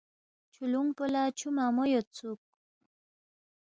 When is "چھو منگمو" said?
1.37-1.83